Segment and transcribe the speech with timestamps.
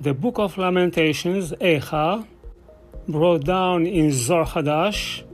[0.00, 2.24] The Book of Lamentations, Echa,
[3.08, 5.24] brought down in Zohar Hadash,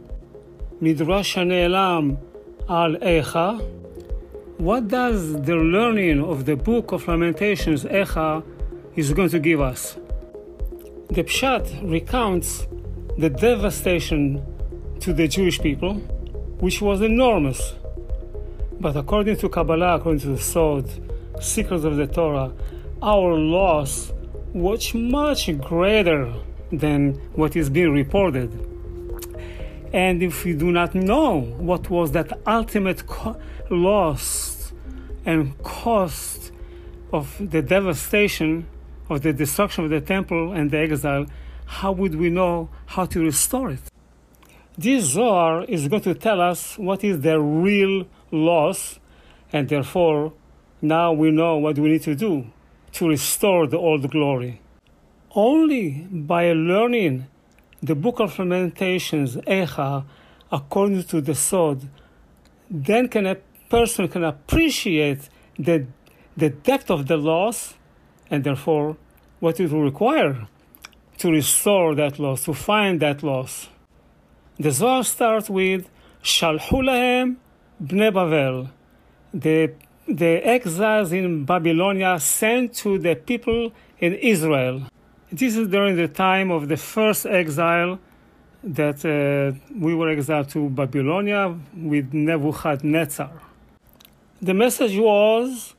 [0.80, 2.16] Midrash Ne'elam
[2.66, 3.60] al Echa.
[4.56, 8.42] What does the learning of the Book of Lamentations, Echa,
[8.96, 9.98] is going to give us?
[11.10, 12.66] The Pshat recounts
[13.18, 14.42] the devastation
[15.00, 15.96] to the Jewish people,
[16.60, 17.74] which was enormous.
[18.80, 20.88] But according to Kabbalah, according to the Sod,
[21.38, 22.50] secrets of the Torah,
[23.02, 24.13] our loss
[24.54, 26.32] was much greater
[26.70, 28.52] than what is being reported.
[29.92, 33.36] And if we do not know what was that ultimate co-
[33.68, 34.72] loss
[35.26, 36.52] and cost
[37.12, 38.66] of the devastation
[39.10, 41.26] of the destruction of the temple and the exile,
[41.66, 43.80] how would we know how to restore it?
[44.78, 49.00] This Zohar is going to tell us what is the real loss,
[49.52, 50.32] and therefore
[50.80, 52.52] now we know what we need to do
[52.94, 54.60] to restore the old glory.
[55.34, 57.26] Only by learning
[57.82, 60.04] the book of Lamentations, Echa,
[60.50, 61.88] according to the Sod,
[62.70, 63.36] then can a
[63.68, 65.86] person can appreciate the,
[66.36, 67.74] the depth of the loss
[68.30, 68.96] and therefore
[69.40, 70.46] what it will require
[71.18, 73.68] to restore that loss, to find that loss.
[74.58, 75.90] The Zohar starts with
[76.22, 77.36] Shalhu
[77.82, 78.70] bnei Bavel.
[79.32, 79.72] The,
[80.06, 84.82] the exiles in Babylonia sent to the people in Israel.
[85.32, 87.98] This is during the time of the first exile
[88.62, 93.30] that uh, we were exiled to Babylonia with Nebuchadnezzar.
[94.40, 95.74] The message was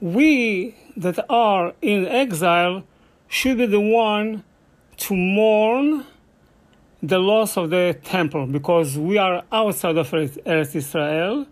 [0.00, 2.84] we that are in exile
[3.28, 4.44] should be the one
[4.96, 6.04] to mourn
[7.02, 11.46] the loss of the temple because we are outside of Eretz Israel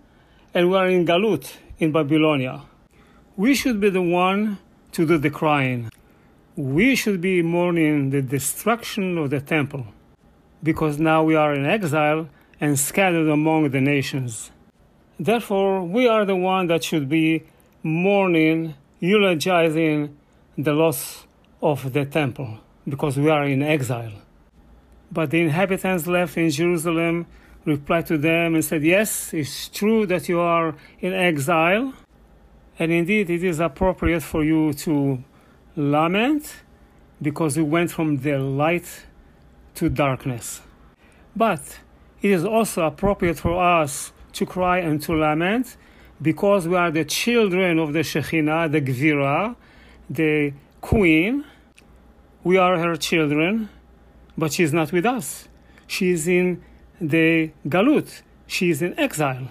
[0.53, 2.63] and we are in Galut in Babylonia.
[3.37, 4.59] We should be the one
[4.93, 5.91] to do the crying.
[6.57, 9.87] We should be mourning the destruction of the temple
[10.63, 12.29] because now we are in exile
[12.61, 14.51] and scattered among the nations.
[15.19, 17.45] Therefore, we are the one that should be
[17.83, 20.17] mourning, eulogizing
[20.57, 21.27] the loss
[21.61, 24.13] of the temple because we are in exile.
[25.11, 27.27] But the inhabitants left in Jerusalem
[27.65, 31.95] replied to them and said, Yes, it's true that you are in exile,
[32.79, 35.23] and indeed it is appropriate for you to
[35.77, 36.63] lament
[37.21, 39.07] because you went from the light
[39.77, 40.61] to darkness.
[41.35, 41.81] But
[42.23, 45.77] it is also appropriate for us to cry and to lament
[46.21, 49.57] because we are the children of the Shekhinah, the Gvira,
[50.09, 51.45] the queen.
[52.43, 53.69] We are her children,
[54.37, 55.49] but she is not with us.
[55.87, 56.63] She is in
[57.01, 58.23] the Galut.
[58.47, 59.49] She is in exile.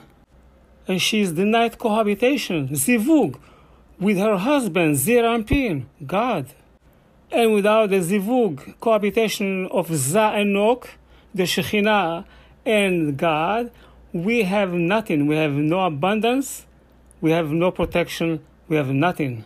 [0.88, 3.40] And she is denied cohabitation, zivug,
[4.00, 6.48] with her husband, Zeir Anpin, God.
[7.32, 10.54] And without the zivug, cohabitation of Za and
[11.34, 12.26] the Shekhinah
[12.66, 13.72] and God,
[14.12, 15.26] we have nothing.
[15.26, 16.66] We have no abundance,
[17.22, 19.46] we have no protection, we have nothing.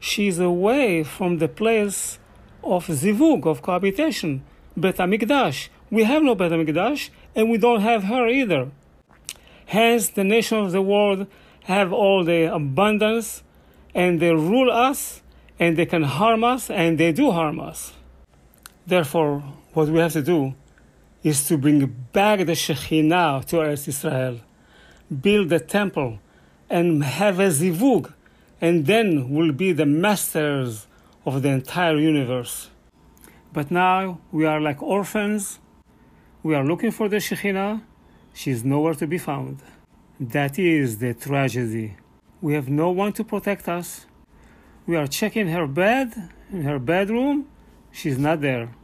[0.00, 2.18] She is away from the place
[2.64, 4.42] of zivug, of cohabitation,
[4.76, 5.68] Bet HaMikdash.
[5.90, 8.70] We have no Bet HaMikdash, and we don't have her either.
[9.66, 11.26] Hence, the nations of the world
[11.64, 13.42] have all the abundance,
[13.94, 15.22] and they rule us,
[15.58, 17.92] and they can harm us, and they do harm us.
[18.86, 20.54] Therefore, what we have to do
[21.22, 24.40] is to bring back the Shekhinah to Eretz Israel,
[25.20, 26.18] build the temple,
[26.68, 28.12] and have a zivug,
[28.60, 30.86] and then we'll be the masters
[31.26, 32.70] of the entire universe.
[33.52, 35.58] But now we are like orphans.
[36.42, 37.82] We are looking for the Shekhinah.
[38.32, 39.58] She is nowhere to be found.
[40.18, 41.96] That is the tragedy.
[42.40, 44.06] We have no one to protect us.
[44.86, 47.46] We are checking her bed, in her bedroom.
[47.92, 48.74] She's not there.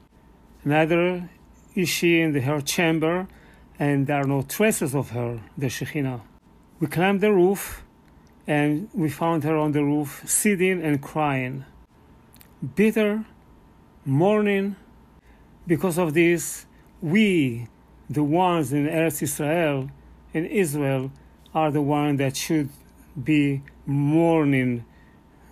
[0.66, 1.30] Neither
[1.74, 3.26] is she in the, her chamber,
[3.78, 6.20] and there are no traces of her, the Shekhinah.
[6.78, 7.82] We climbed the roof,
[8.46, 11.64] and we found her on the roof, sitting and crying.
[12.74, 13.24] Bitter,
[14.04, 14.76] mourning.
[15.66, 16.66] Because of this,
[17.00, 17.68] we,
[18.08, 19.90] the ones in Eretz Israel,
[20.32, 21.10] in Israel,
[21.54, 22.68] are the ones that should
[23.22, 24.84] be mourning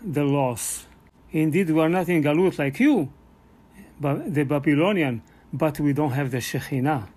[0.02, 0.86] the loss.
[1.32, 3.10] Indeed, we are not in Galut like you,
[4.00, 7.08] but the Babylonian, but we don't have the Shekhinah.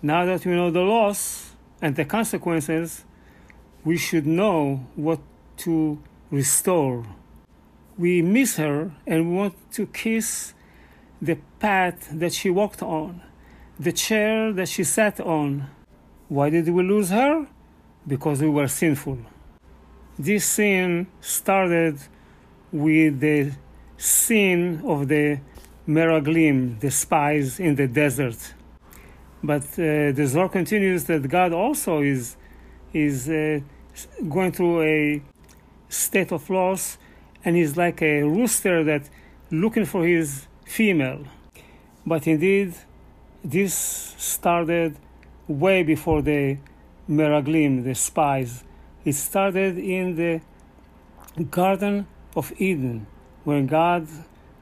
[0.00, 1.52] Now that we know the loss
[1.82, 3.04] and the consequences,
[3.84, 5.20] we should know what
[5.58, 5.98] to
[6.30, 7.04] restore.
[7.96, 10.54] We miss her and we want to kiss
[11.20, 13.22] the path that she walked on,
[13.78, 15.68] the chair that she sat on.
[16.28, 17.46] Why did we lose her?
[18.06, 19.18] Because we were sinful.
[20.18, 21.98] This sin started
[22.72, 23.52] with the
[23.96, 25.40] sin of the
[25.86, 28.54] Meraglim, the spies in the desert.
[29.42, 32.36] But uh, the Zohar continues that God also is,
[32.92, 33.60] is uh,
[34.28, 35.22] going through a
[35.88, 36.98] state of loss
[37.44, 39.08] and he's like a rooster that
[39.50, 41.24] looking for his female.
[42.04, 42.74] But indeed,
[43.44, 43.74] this
[44.18, 44.96] started
[45.46, 46.58] way before the
[47.08, 48.64] Meraglim, the spies.
[49.04, 50.40] It started in the
[51.50, 52.06] Garden
[52.36, 53.06] of Eden,
[53.44, 54.06] when God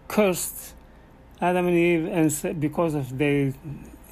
[0.09, 0.75] cursed
[1.41, 3.53] Adam and Eve, and because of they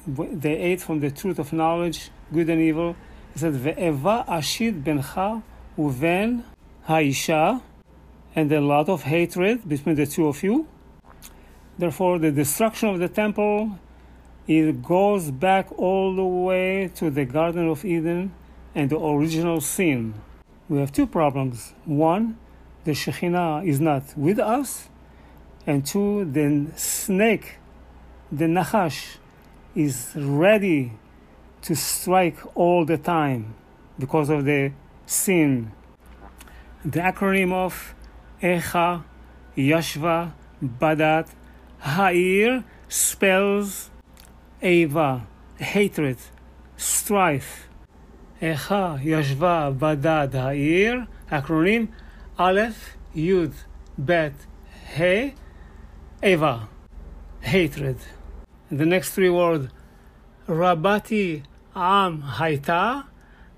[0.07, 2.95] they ate from the truth of knowledge, good and evil.
[3.33, 5.41] He said, "Ve'eva ashid bencha
[5.77, 6.43] uven
[6.87, 7.61] haisha,"
[8.35, 10.67] and a lot of hatred between the two of you.
[11.77, 13.79] Therefore, the destruction of the temple
[14.47, 18.33] it goes back all the way to the Garden of Eden
[18.75, 20.13] and the original sin.
[20.69, 21.73] We have two problems.
[21.85, 22.37] One,
[22.83, 24.89] the Shekhinah is not with us,
[25.65, 27.57] and two, the snake,
[28.31, 29.17] the Nachash,
[29.73, 30.93] is ready
[31.63, 33.55] to strike all the time
[33.97, 34.71] because of the
[35.07, 35.71] sin.
[36.83, 37.95] The acronym of
[38.43, 39.03] Echa,
[39.57, 40.33] Yashva,
[40.63, 41.29] Badad,
[41.79, 43.89] Ha'ir spells
[44.65, 45.27] Eva,
[45.57, 46.17] hatred,
[46.75, 47.67] strife.
[48.41, 51.89] Echa, Yashva, Badad, Ha'ir, acronym
[52.39, 53.53] Aleph, Yud,
[53.95, 54.33] Bet,
[54.97, 55.35] He,
[56.23, 56.67] Eva,
[57.41, 57.97] hatred.
[58.71, 59.69] The next three words,
[60.47, 61.43] Rabati,
[61.75, 63.05] Am, Haita,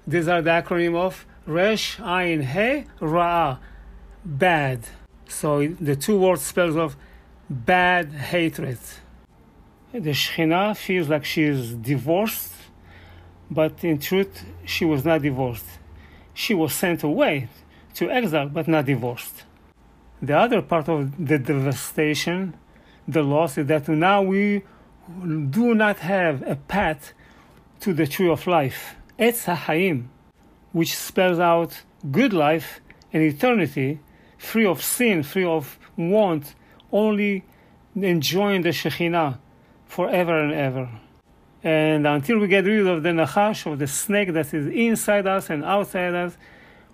[0.06, 3.60] these are the acronym of Resh, Ain, He, Ra,
[4.26, 4.82] bad.
[5.30, 6.98] So the two words spells of
[7.50, 8.80] bad hatred.
[9.94, 12.52] The Shekhinah feels like she is divorced,
[13.50, 15.66] but in truth, she was not divorced.
[16.34, 17.48] She was sent away
[17.94, 19.46] to exile, but not divorced.
[20.22, 22.58] The other part of the devastation,
[23.08, 24.64] the loss, is that now we
[25.50, 27.14] do not have a path
[27.80, 30.08] to the tree of life, Etz HaHaim,
[30.74, 31.82] which spells out
[32.12, 32.82] good life
[33.14, 34.02] and eternity,
[34.38, 36.56] free of sin, free of want,
[36.92, 37.46] only
[37.96, 39.38] enjoying the Shekhinah
[39.88, 40.90] forever and ever.
[41.64, 45.50] And until we get rid of the Nachash, of the snake that is inside us
[45.50, 46.38] and outside us,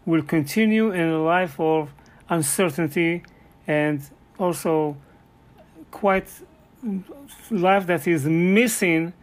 [0.05, 1.93] we'll continue in a life of
[2.29, 3.23] uncertainty
[3.67, 4.01] and
[4.39, 4.97] also
[5.91, 6.27] quite
[7.51, 9.13] life that is missing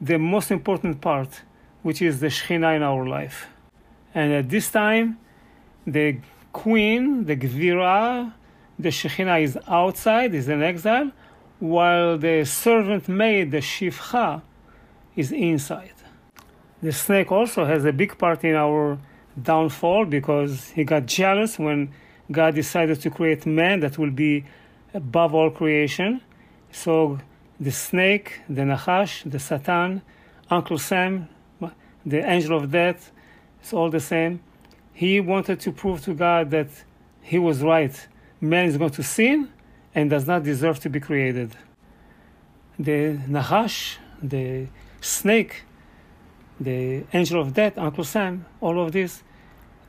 [0.00, 1.42] the most important part,
[1.82, 3.48] which is the Shekhinah in our life.
[4.14, 5.18] And at this time,
[5.86, 6.18] the
[6.52, 8.32] queen, the Gvira,
[8.78, 11.10] the Shekhinah is outside, is in exile,
[11.58, 14.42] while the servant maid, the Shifcha,
[15.14, 15.92] is inside.
[16.82, 18.98] The snake also has a big part in our
[19.40, 21.92] downfall because he got jealous when
[22.30, 24.44] God decided to create man that will be
[24.92, 26.20] above all creation.
[26.70, 27.18] So
[27.58, 30.02] the snake, the Nachash, the Satan,
[30.50, 31.28] Uncle Sam,
[32.04, 33.10] the angel of death,
[33.60, 34.40] it's all the same.
[34.92, 36.68] He wanted to prove to God that
[37.22, 38.06] he was right.
[38.40, 39.50] Man is going to sin
[39.96, 41.56] and does not deserve to be created.
[42.78, 44.68] The Nahash, the
[45.00, 45.64] snake,
[46.60, 49.22] the angel of death, Uncle Sam, all of this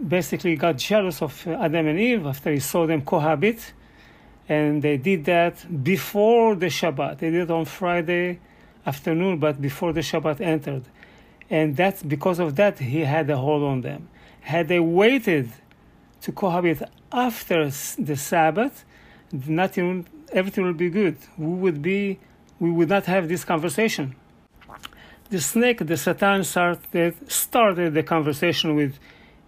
[0.06, 3.74] basically got jealous of uh, Adam and Eve after he saw them cohabit
[4.48, 7.18] and they did that before the Shabbat.
[7.18, 8.40] They did it on Friday
[8.86, 10.84] afternoon, but before the Shabbat entered.
[11.50, 14.08] And that's because of that he had a hold on them.
[14.40, 15.52] Had they waited
[16.22, 17.66] to cohabit after
[18.00, 18.86] the Sabbath,
[19.32, 21.18] nothing, everything would be good.
[21.38, 22.20] We would be,
[22.60, 24.16] we would not have this conversation.
[25.30, 28.98] The snake, the Satan, started, started the conversation with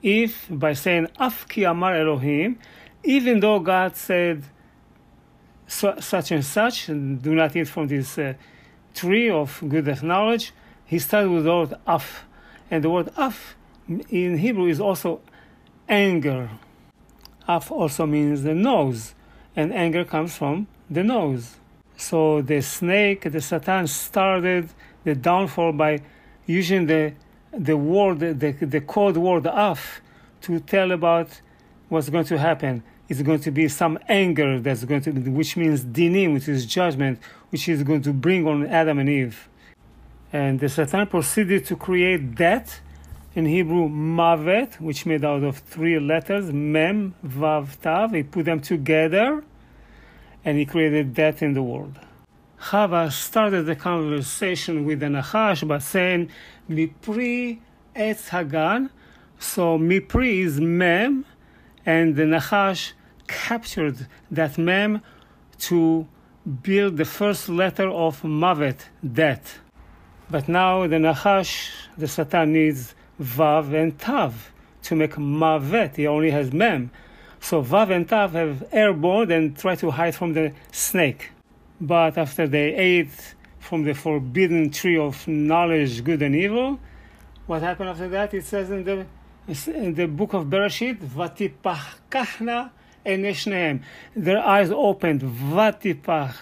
[0.01, 2.59] Eve by saying, Afki Amar Elohim,
[3.03, 4.43] even though God said,
[5.67, 8.33] such and such, do not eat from this uh,
[8.93, 10.51] tree of good of knowledge.
[10.85, 12.25] He started with the word af,
[12.71, 13.55] and the word af
[13.87, 15.21] in Hebrew is also
[15.87, 16.49] anger.
[17.47, 19.13] Af also means the nose,
[19.55, 21.57] and anger comes from the nose.
[21.97, 24.69] So the snake, the Satan, started
[25.03, 26.01] the downfall by
[26.45, 27.13] using the
[27.51, 30.01] the word, the, the code word af,
[30.41, 31.41] to tell about
[31.89, 35.83] what's going to happen is going to be some anger that's going to, which means
[35.83, 39.49] dinim, which is judgment, which is going to bring on Adam and Eve.
[40.31, 42.81] And the Satan proceeded to create death
[43.35, 48.11] in Hebrew, mavet, which made out of three letters, mem, vav, tav.
[48.11, 49.43] He put them together,
[50.43, 51.99] and he created death in the world.
[52.59, 56.29] Chava started the conversation with the Nachash by saying,
[56.69, 57.59] Mipri
[57.95, 58.89] etz hagan.
[59.39, 61.25] So Mipri is mem,
[61.85, 62.93] and the Nachash
[63.27, 65.01] captured that mem
[65.59, 66.07] to
[66.63, 68.79] build the first letter of Mavet,
[69.13, 69.59] death.
[70.29, 74.51] But now the Nachash, the Satan, needs Vav and Tav
[74.83, 75.95] to make Mavet.
[75.95, 76.91] He only has Mem.
[77.39, 81.31] So Vav and Tav have airborne and try to hide from the snake.
[81.81, 86.79] But after they ate from the forbidden tree of knowledge, good and evil,
[87.47, 88.33] what happened after that?
[88.33, 89.05] It says in the
[89.67, 92.69] in the book of Bereshit, Vatipachkachna
[93.05, 93.81] eneshnehem.
[94.15, 95.21] Their eyes opened.
[95.21, 96.35] Vatipach,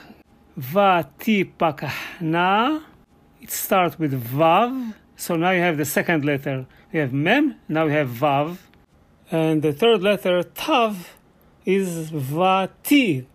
[0.59, 2.03] Vatipachna.
[3.41, 4.93] It starts with Vav.
[5.19, 6.67] So now you have the second letter.
[6.93, 7.55] We have Mem.
[7.67, 8.57] Now we have Vav.
[9.31, 11.15] And the third letter, Tav,
[11.65, 13.25] is Vati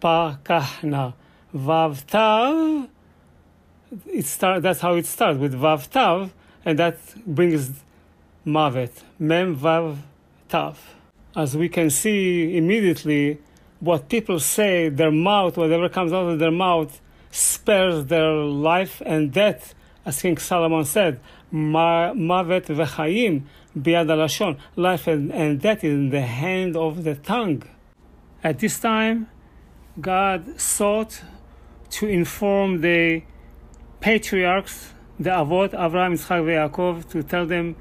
[0.00, 1.12] Pakahna.
[1.54, 2.88] Vav Tav.
[4.06, 6.32] It start, that's how it starts with Vav Tav,
[6.64, 7.70] and that brings
[8.46, 9.02] Mavet.
[9.18, 9.98] Mem Vav
[10.48, 10.94] Tav.
[11.36, 13.38] As we can see immediately,
[13.80, 19.30] what people say, their mouth, whatever comes out of their mouth, spares their life and
[19.30, 21.20] death, as King Solomon said.
[21.52, 23.42] Mavet v'chaim
[23.78, 24.58] biyad alashon.
[24.76, 27.62] Life and, and death is in the hand of the tongue.
[28.42, 29.28] At this time,
[30.00, 31.22] God sought
[31.90, 33.22] to inform the
[34.00, 37.76] patriarchs, the Avot, Avraham, Yitzchak, Yaakov, to tell them,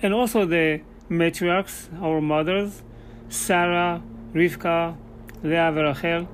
[0.00, 2.82] and also the matriarchs, our mothers,
[3.28, 4.00] Sarah,
[4.32, 4.96] Rivka,
[5.42, 6.28] Leah, Rachel,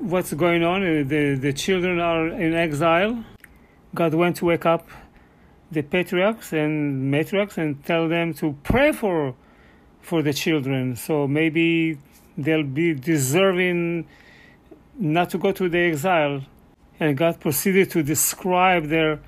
[0.00, 0.82] what's going on.
[1.08, 3.24] The, the children are in exile.
[3.96, 4.86] God went to wake up
[5.72, 9.34] the patriarchs and matriarchs and tell them to pray for
[10.00, 10.94] for the children.
[10.94, 11.98] So maybe
[12.38, 14.06] they'll be deserving
[14.98, 16.42] not to go to the exile.
[17.00, 19.18] And God proceeded to describe their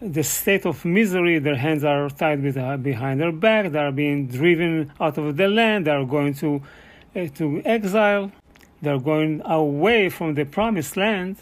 [0.00, 1.38] the state of misery.
[1.38, 3.72] Their hands are tied with, uh, behind their back.
[3.72, 5.86] They are being driven out of the land.
[5.86, 6.62] They are going to
[7.16, 8.30] uh, to exile.
[8.80, 11.36] They are going away from the promised land.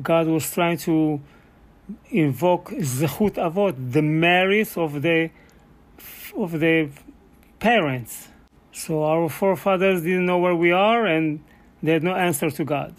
[0.00, 1.20] God was trying to
[2.10, 5.30] invoke zechut avot, the merits of the
[6.36, 6.88] of the
[7.58, 8.28] parents.
[8.72, 11.40] So our forefathers didn't know where we are, and
[11.82, 12.94] they had no answer to God.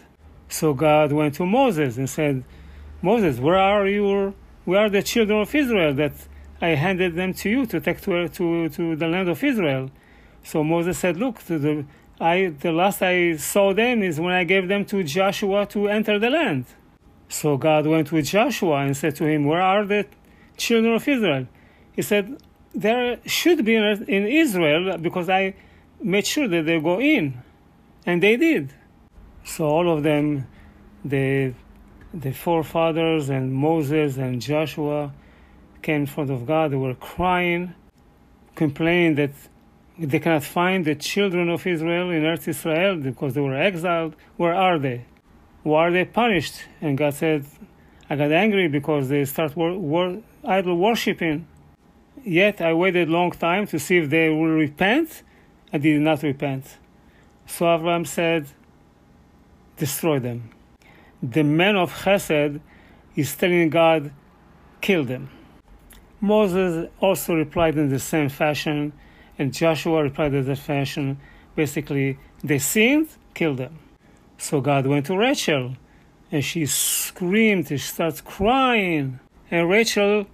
[0.50, 2.43] So God went to Moses and said,
[3.01, 4.34] "Moses, where are you?
[4.65, 6.13] Where are the children of Israel that
[6.62, 9.91] I handed them to you to take to to, to the land of Israel?"
[10.43, 11.86] So Moses said, "Look, the
[12.19, 16.19] I the last I saw them is when I gave them to Joshua to enter
[16.19, 16.65] the land."
[17.29, 20.07] So God went with Joshua and said to him, Where are the
[20.57, 21.48] children of Israel?
[21.93, 22.41] He said,
[22.74, 25.53] There should be in Israel because I
[26.01, 27.41] made sure that they go in.
[28.05, 28.74] And they did.
[29.43, 30.48] So all of them,
[31.05, 31.53] the,
[32.13, 35.13] the forefathers and Moses and Joshua
[35.83, 36.71] came in front of God.
[36.71, 37.75] They were crying,
[38.55, 39.31] complaining that
[40.00, 44.15] they cannot find the children of Israel in Eretz Israel because they were exiled.
[44.38, 45.05] Where are they?
[45.63, 46.63] Why are they punished?
[46.82, 47.46] And God said,
[48.10, 51.48] I got angry because they start wor- wor- idol worshiping.
[52.24, 55.24] Yet I waited long time to see if they will repent,
[55.72, 56.66] and did not repent.
[57.46, 58.48] So Abraham said,
[59.78, 60.50] Destroy them.
[61.22, 62.60] The man of Chesed
[63.16, 64.12] is telling God,
[64.82, 65.30] Kill them.
[66.22, 68.94] Moses also replied in the same fashion,
[69.38, 71.20] and Joshua replied in the fashion.
[71.56, 73.80] Basically, they sinned, kill them.
[74.39, 75.75] So God went to Rachel
[76.31, 79.19] and she screamed, she starts crying.
[79.51, 80.27] And Rachel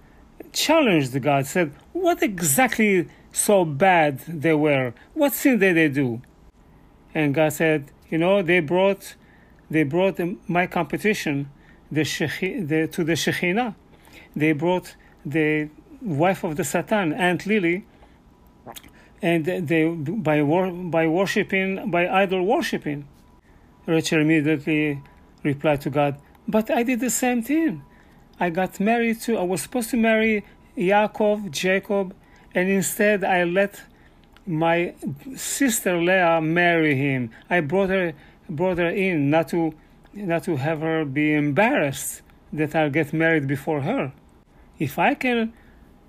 [0.52, 4.94] challenged God, said, What exactly so bad they were?
[5.14, 6.22] What sin did they do?
[7.14, 9.16] And God said, You know, they brought
[9.68, 11.50] they brought my competition
[11.90, 13.74] the, the, to the Shekhinah.
[14.36, 14.94] They brought
[15.24, 15.68] the
[16.00, 17.84] wife of the Satan, Aunt Lily,
[19.20, 23.08] and they by by worshiping by idol worshiping.
[23.86, 25.00] Rachel immediately
[25.42, 27.82] replied to God, But I did the same thing.
[28.38, 30.44] I got married to, I was supposed to marry
[30.76, 32.14] Yaakov, Jacob,
[32.54, 33.82] and instead I let
[34.46, 34.94] my
[35.34, 37.30] sister Leah marry him.
[37.48, 38.12] I brought her,
[38.48, 39.74] brought her in not to,
[40.12, 44.12] not to have her be embarrassed that I'll get married before her.
[44.78, 45.52] If I can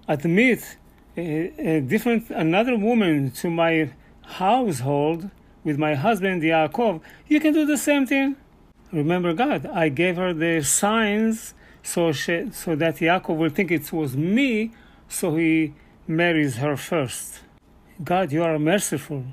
[0.07, 0.77] admit
[1.15, 3.91] a, a different, another woman to my
[4.23, 5.29] household,
[5.67, 8.37] with my husband Yaakov, you can do the same thing.
[8.93, 13.91] Remember God, I gave her the signs so she, so that Yaakov will think it
[13.91, 14.71] was me,
[15.09, 15.73] so he
[16.07, 17.41] marries her first.
[18.01, 19.25] God, you are merciful.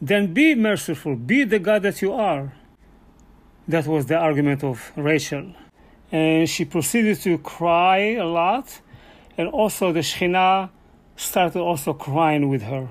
[0.00, 1.14] Then be merciful.
[1.14, 2.54] Be the God that you are.
[3.68, 5.52] That was the argument of Rachel.
[6.10, 8.80] And she proceeded to cry a lot,
[9.36, 10.70] and also the Shekhinah
[11.16, 12.88] started also crying with her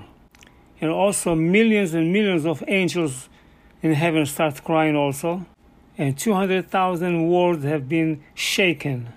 [0.81, 3.29] and also millions and millions of angels
[3.81, 5.45] in heaven start crying also,
[5.97, 9.09] and 200,000 worlds have been shaken.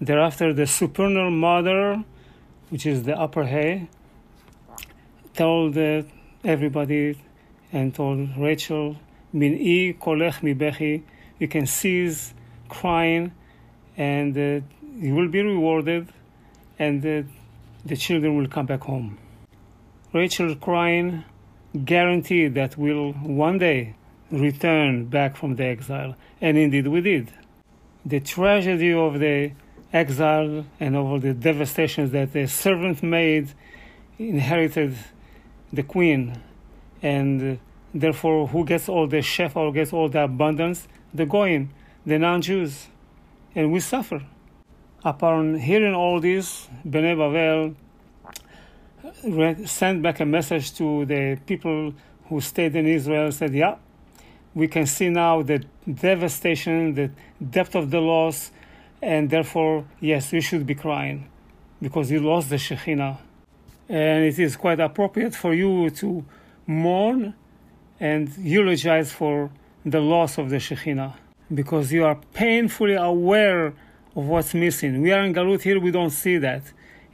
[0.00, 2.04] Thereafter, the supernal mother,
[2.70, 3.88] which is the upper hay,
[5.34, 6.02] told uh,
[6.44, 7.18] everybody
[7.72, 8.96] and told Rachel,
[9.32, 11.02] Min i kolech mi bechi,
[11.38, 12.32] you can cease
[12.68, 13.32] crying
[13.96, 14.64] and uh,
[14.98, 16.08] you will be rewarded
[16.78, 17.22] and uh,
[17.84, 19.18] the children will come back home.
[20.16, 21.24] Rachel crying
[21.84, 23.96] guaranteed that we'll one day
[24.30, 27.30] return back from the exile, and indeed we did.
[28.06, 29.52] The tragedy of the
[29.92, 33.52] exile and of the devastations that the servant maid
[34.18, 34.96] inherited
[35.70, 36.40] the queen,
[37.02, 37.58] and
[37.92, 40.88] therefore who gets all the shefa or gets all the abundance?
[41.12, 41.68] The goyim,
[42.06, 42.86] the non-Jews,
[43.54, 44.22] and we suffer.
[45.04, 47.74] Upon hearing all this, Bnei Bavel
[49.66, 51.94] sent back a message to the people
[52.28, 53.76] who stayed in Israel, said, yeah,
[54.54, 57.10] we can see now the devastation, the
[57.50, 58.50] depth of the loss,
[59.02, 61.28] and therefore, yes, we should be crying
[61.80, 63.18] because you lost the Shekhinah.
[63.88, 66.24] And it is quite appropriate for you to
[66.66, 67.34] mourn
[68.00, 69.50] and eulogize for
[69.84, 71.14] the loss of the Shekhinah
[71.54, 73.68] because you are painfully aware
[74.16, 75.02] of what's missing.
[75.02, 76.62] We are in Galut here, we don't see that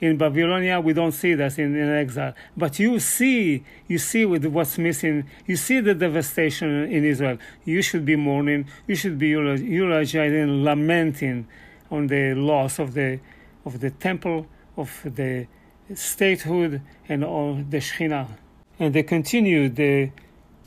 [0.03, 2.35] in Babylonia, we don't see that in, in exile.
[2.57, 7.39] But you see, you see with what's missing, you see the devastation in Israel.
[7.65, 11.47] You should be mourning, you should be eulogizing, lamenting
[11.89, 13.21] on the loss of the,
[13.65, 15.47] of the temple, of the
[15.95, 18.27] statehood, and all the Shekhinah.
[18.81, 20.11] And they continue, the,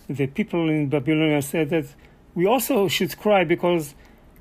[0.07, 1.87] the people in Babylonia said that
[2.35, 3.95] we also should cry because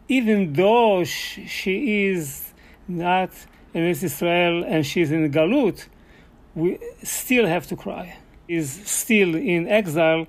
[0.06, 2.52] even though she is
[2.86, 3.30] not
[3.74, 5.86] in Israel and she's in Galut,
[6.54, 8.16] we still have to cry.
[8.46, 10.26] Is still in exile.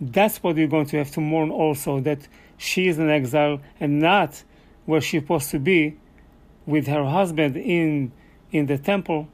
[0.00, 2.00] That's what you're going to have to mourn also.
[2.00, 2.20] That
[2.58, 4.42] she is in exile and not
[4.84, 5.96] where she's supposed to be
[6.66, 8.12] with her husband in
[8.50, 9.28] in the temple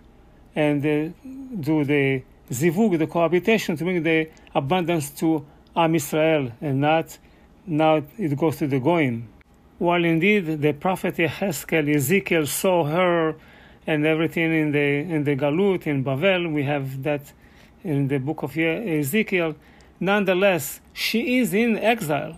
[0.54, 1.12] and uh,
[1.60, 5.44] do the zivug, the cohabitation, to bring the abundance to
[5.76, 7.18] Am Israel and not
[7.66, 9.28] now it goes to the goyim.
[9.78, 13.36] While indeed the prophet Yecheskel, Ezekiel saw her
[13.88, 16.52] and everything in the in the Galut in Bavel.
[16.52, 17.24] We have that
[17.82, 19.56] in the book of Ezekiel.
[19.98, 22.34] Nonetheless, she is in exile.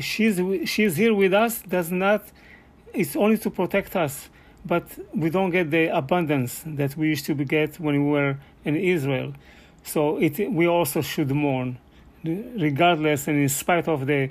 [0.00, 0.36] She's
[0.72, 1.62] she's here with us.
[1.62, 2.22] Does not.
[2.92, 4.28] It's only to protect us,
[4.66, 8.76] but we don't get the abundance that we used to get when we were in
[8.76, 9.32] Israel.
[9.82, 11.78] So it we also should mourn,
[12.66, 14.28] regardless and in spite of the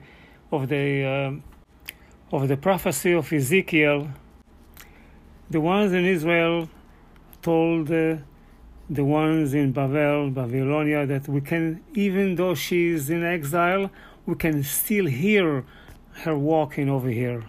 [0.52, 4.10] of the uh, of the prophecy of Ezekiel
[5.52, 6.70] the ones in Israel
[7.42, 8.16] told uh,
[8.90, 13.92] the ones in Bavel, Babylonia, that we can, even though she is in exile,
[14.26, 15.66] we can still hear
[16.24, 17.44] her walking over here.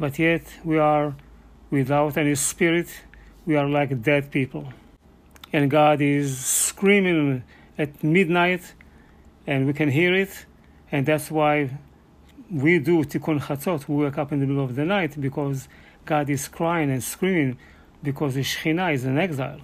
[0.00, 1.14] But yet we are
[1.70, 2.88] without any spirit,
[3.46, 4.72] we are like dead people.
[5.52, 7.44] And God is screaming
[7.76, 8.74] at midnight,
[9.46, 10.46] and we can hear it,
[10.90, 11.70] and that's why
[12.50, 13.86] we do Tikkun Chatzot.
[13.86, 15.68] We wake up in the middle of the night because
[16.08, 17.58] God is crying and screaming
[18.02, 19.60] because the Shekhinah is in exile.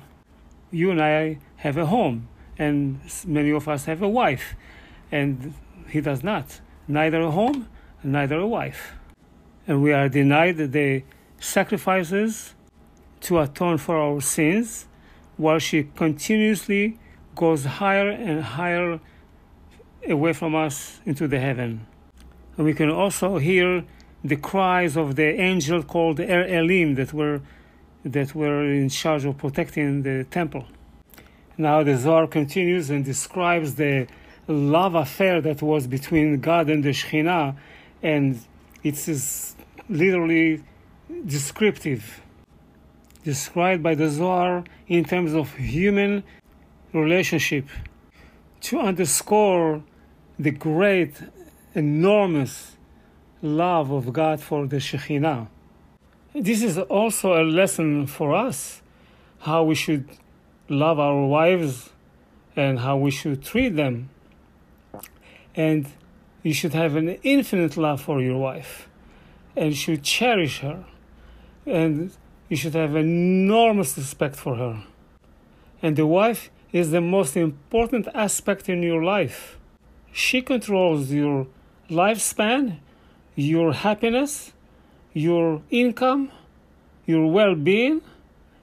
[0.71, 2.29] You and I have a home,
[2.59, 4.55] and many of us have a wife,
[5.11, 5.55] and
[5.89, 6.61] he does not.
[6.87, 7.67] Neither a home,
[8.03, 8.93] neither a wife.
[9.67, 11.03] And we are denied the
[11.41, 12.55] sacrifices
[13.23, 14.87] to atone for our sins,
[15.39, 16.99] while she continuously
[17.35, 19.01] goes higher and higher
[20.07, 21.87] away from us into the heaven.
[22.59, 23.85] And we can also hear
[24.25, 27.43] the cries of the angel called Er Elim that were
[28.05, 30.67] that were in charge of protecting the temple.
[31.57, 34.07] Now the Zohar continues and describes the
[34.47, 37.57] love affair that was between God and the Shekhinah,
[38.03, 38.41] and
[38.83, 39.55] it is
[39.89, 40.63] literally
[41.27, 42.21] descriptive,
[43.23, 46.25] described by the Zohar in terms of human
[46.93, 47.67] relationship
[48.63, 49.83] to underscore
[50.39, 51.15] the great,
[51.75, 52.74] enormous
[53.43, 55.49] love of God for the Shekhinah.
[56.35, 58.83] This is also a lesson for us
[59.41, 60.09] how we should
[60.69, 61.91] love our wives
[62.57, 64.09] and how we should treat them.
[65.55, 65.87] And
[66.43, 68.89] you should have an infinite love for your wife
[69.57, 70.85] and should cherish her
[71.67, 72.11] and
[72.49, 74.85] you should have enormous respect for her.
[75.83, 79.59] And the wife is the most important aspect in your life.
[80.13, 81.47] She controls your
[81.89, 82.79] lifespan
[83.35, 84.53] your happiness,
[85.13, 86.31] your income,
[87.07, 88.01] your well being,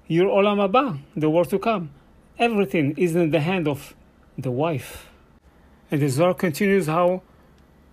[0.08, 1.92] your olam haba, the world to come.
[2.38, 3.94] Everything is in the hand of
[4.38, 5.10] the wife.
[5.90, 7.22] And the Zohar continues how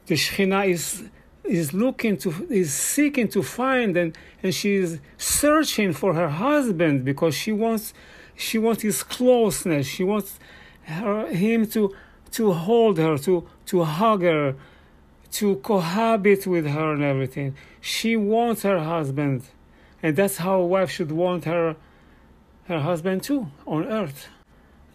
[0.07, 1.05] the Shekhinah is
[1.45, 7.35] is looking to is seeking to find and and she's searching for her husband because
[7.35, 7.95] she wants
[8.37, 10.39] she wants his closeness she wants
[10.83, 11.95] her, him to
[12.31, 14.55] to hold her to to hug her
[15.33, 19.43] to cohabit with her and everything she wants her husband
[20.03, 21.77] and that's how a wife should want her
[22.67, 24.29] her husband too on earth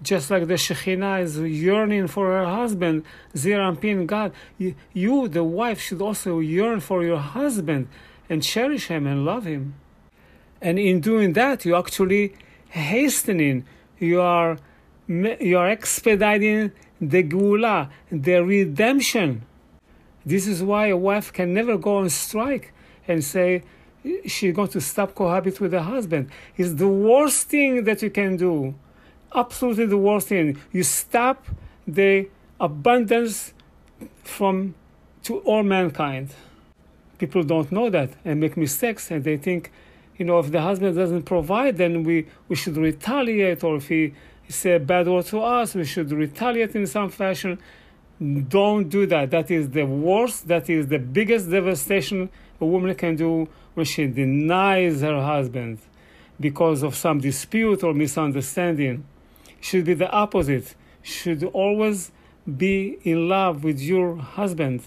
[0.04, 3.04] just like the Shekhinah is yearning for her husband,
[3.36, 7.88] Zeir Anpin, God, you, you, the wife, should also yearn for your husband
[8.30, 9.76] and cherish him and love him.
[10.62, 12.36] And in doing that, you are actually
[12.69, 13.65] hastening,
[13.98, 14.58] you are,
[15.08, 19.46] you are expediting the geula, the redemption.
[20.26, 22.74] This is why a wife can never go on strike
[23.08, 23.64] and say
[24.26, 26.30] she's going to stop cohabit with her husband.
[26.58, 28.76] It's the worst thing that you can do
[29.36, 30.60] absolutely the worst thing.
[30.72, 31.46] You stop
[31.88, 33.54] the abundance
[34.24, 34.76] from
[35.24, 36.30] to all mankind.
[37.18, 39.72] People don't know that and make mistakes, and they think,
[40.18, 44.14] you know, if the husband doesn't provide, then we, we should retaliate, or if he
[44.50, 47.60] say a bad word to us, we should retaliate in some fashion.
[48.21, 49.32] Don't do that.
[49.32, 52.30] That is the worst, that is the biggest devastation
[52.62, 55.80] a woman can do when she denies her husband
[56.39, 59.06] because of some dispute or misunderstanding
[59.60, 60.76] should be the opposite.
[61.02, 62.12] Should always
[62.58, 64.82] be in love with your husband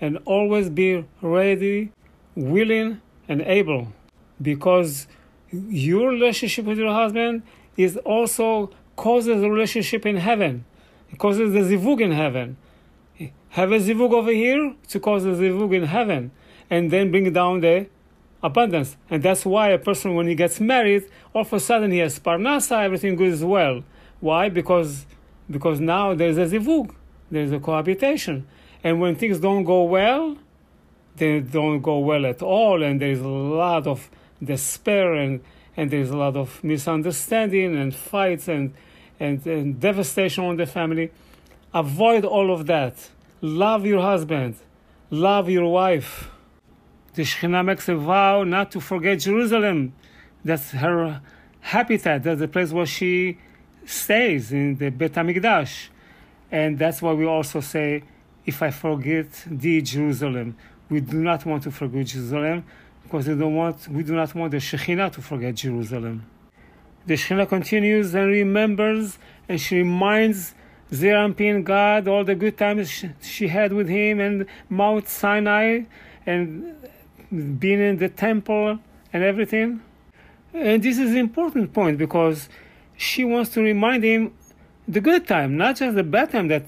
[0.00, 1.92] and always be ready,
[2.36, 3.92] willing, and able.
[4.40, 5.08] Because
[5.50, 7.42] your relationship with your husband
[7.76, 10.64] is also causes a relationship in heaven.
[11.10, 12.56] It causes the zivug in heaven.
[13.50, 16.30] Have a zivug over here to cause a zivug in heaven,
[16.70, 17.86] and then bring down the
[18.42, 18.96] abundance.
[19.10, 22.18] And that's why a person, when he gets married, all of a sudden he has
[22.18, 23.82] parnasa, everything goes well.
[24.20, 24.48] Why?
[24.48, 25.06] Because
[25.50, 26.94] because now there's a zivug,
[27.30, 28.46] there's a cohabitation,
[28.84, 30.36] and when things don't go well,
[31.16, 34.10] they don't go well at all, and there's a lot of
[34.44, 35.40] despair and
[35.78, 38.74] and there's a lot of misunderstanding and fights and,
[39.20, 41.10] and, and devastation on the family.
[41.74, 43.10] Avoid all of that.
[43.40, 44.56] Love your husband.
[45.10, 46.30] Love your wife.
[47.14, 49.92] The Shekhinah makes a vow not to forget Jerusalem.
[50.44, 51.20] That's her
[51.60, 52.22] habitat.
[52.22, 53.38] That's the place where she
[53.84, 55.88] stays in the Bet HaMikdash.
[56.50, 58.04] And that's why we also say,
[58.46, 60.56] if I forget the Jerusalem,
[60.88, 62.64] we do not want to forget Jerusalem
[63.02, 66.24] because we don't want we do not want the Shekhinah to forget Jerusalem.
[67.08, 69.18] The Shekhinah continues and remembers
[69.48, 70.54] and she reminds
[70.92, 75.84] Zeir Anpin God all the good times she, she had with him and Mount Sinai
[76.26, 76.76] and
[77.58, 78.78] being in the temple
[79.10, 79.80] and everything.
[80.52, 82.50] And this is an important point because
[82.98, 84.34] she wants to remind him
[84.86, 86.66] the good time, not just the bad time that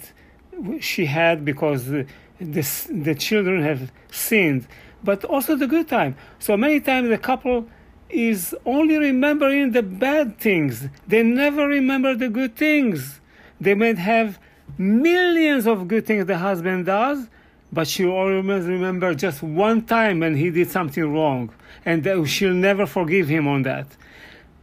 [0.81, 2.07] she had because the,
[2.40, 4.66] the, the children have sinned,
[5.05, 6.16] but also the good time.
[6.38, 7.68] So many times the couple
[8.12, 10.88] is only remembering the bad things.
[11.07, 13.20] They never remember the good things.
[13.61, 14.38] They might have
[14.79, 17.29] millions of good things the husband does,
[17.73, 21.51] but she'll always remember just one time when he did something wrong,
[21.85, 23.87] and she'll never forgive him on that.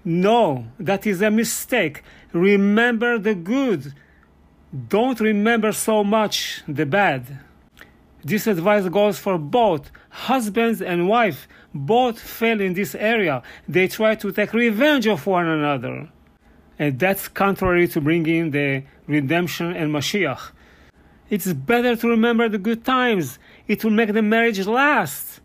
[0.04, 2.04] No, that is a mistake.
[2.34, 3.94] Remember the good.
[4.90, 7.40] Don't remember so much the bad.
[8.24, 11.48] This advice goes for both husbands and wife.
[11.78, 13.44] Both fail in this area.
[13.68, 16.10] They try to take revenge of one another.
[16.80, 20.52] And that's contrary to bringing the redemption and Mashiach.
[21.30, 23.40] It's better to remember the good times.
[23.68, 25.42] It will make the marriage last.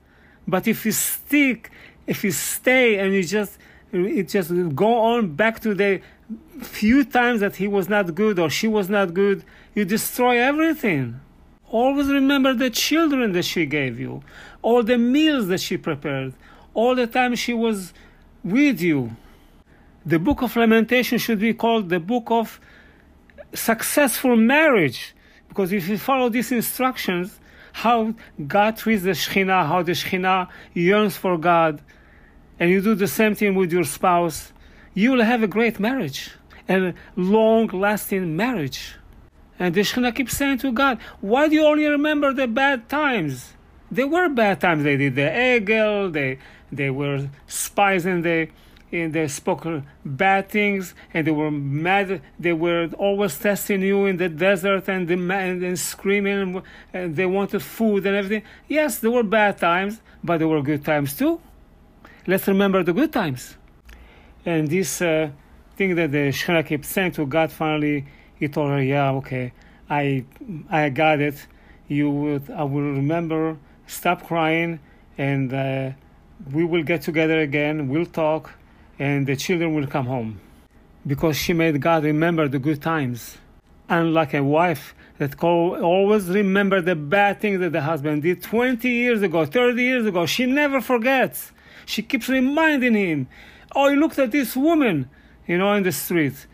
[0.47, 1.71] But if you stick,
[2.07, 3.59] if you stay and you just
[3.93, 6.01] it just go on back to the
[6.63, 11.21] few times that he was not good or she was not good, you destroy everything.
[11.69, 14.23] Always remember the children that she gave you,
[14.63, 16.33] all the meals that she prepared,
[16.73, 17.93] all the time she was
[18.43, 19.15] with you.
[20.07, 22.59] The book of Lamentation should be called the book of
[23.53, 25.15] successful marriage,
[25.49, 27.39] because if you follow these instructions,
[27.73, 28.15] how
[28.47, 31.81] God treats the Shekhinah, how the Shekhinah yearns for God,
[32.59, 34.53] and you do the same thing with your spouse,
[34.95, 36.31] you will have a great marriage
[36.69, 38.95] and a long lasting marriage.
[39.59, 43.55] And the Shekhinah keeps saying to God, Why do you only remember the bad times?
[43.93, 44.83] There were bad times.
[44.83, 46.39] They did the Egel, they,
[46.73, 48.51] they were spies and they,
[48.91, 49.67] and they spoke
[50.05, 52.21] bad things, and they were mad.
[52.39, 57.63] They were always testing you in the desert and, demand, and screaming, and they wanted
[57.63, 58.43] food and everything.
[58.67, 61.41] Yes, there were bad times, but there were good times too
[62.27, 63.57] let's remember the good times.
[64.45, 65.31] And this uh,
[65.77, 69.53] thing that the Shekhinah kept saying to God, finally, he told her, yeah, okay,
[69.89, 70.25] I,
[70.71, 71.47] I got it.
[71.89, 74.81] you would, I will remember, stop crying,
[75.19, 75.91] and uh,
[76.53, 78.53] we will get together again, we'll talk,
[78.99, 80.41] and the children will come home.
[81.07, 83.39] Because she made God remember the good times.
[83.89, 89.23] Unlike a wife that always remember the bad things that the husband did 20 years
[89.23, 90.27] ago, 30 years ago.
[90.27, 91.53] She never forgets.
[91.85, 93.29] She keeps reminding him,
[93.75, 95.11] oh, he looked at this woman,
[95.47, 96.47] you know, in the street.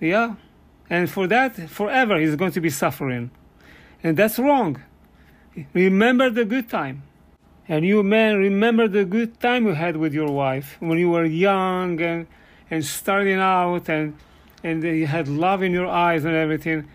[0.00, 0.34] Yeah?
[0.90, 3.30] And for that, forever, he's going to be suffering.
[4.02, 4.80] And that's wrong.
[5.72, 7.02] Remember the good time.
[7.68, 11.24] And you men, remember the good time you had with your wife when you were
[11.24, 12.26] young and,
[12.70, 14.16] and starting out and,
[14.64, 16.88] and you had love in your eyes and everything.